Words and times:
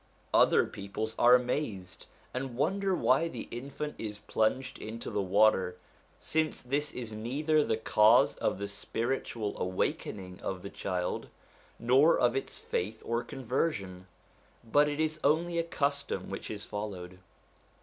Other 0.33 0.65
peoples 0.65 1.15
are 1.19 1.35
amazed, 1.35 2.07
and 2.33 2.55
wonder 2.57 2.95
why 2.95 3.27
the 3.27 3.47
infant 3.51 3.93
is 3.99 4.17
plunged 4.17 4.79
into 4.79 5.11
the 5.11 5.21
water, 5.21 5.77
since 6.19 6.59
this 6.63 6.91
is 6.91 7.13
neither 7.13 7.63
the 7.63 7.77
cause 7.77 8.35
of 8.37 8.57
the 8.57 8.67
spiritual 8.67 9.53
awakening 9.61 10.39
of 10.41 10.63
the 10.63 10.71
child, 10.71 11.27
nor 11.77 12.17
of 12.17 12.35
its 12.35 12.57
faith 12.57 13.03
or 13.05 13.21
conversion; 13.23 14.07
but 14.63 14.89
it 14.89 14.99
is 14.99 15.19
only 15.23 15.59
a 15.59 15.63
custom 15.63 16.31
which 16.31 16.49
is 16.49 16.63
followed. 16.65 17.19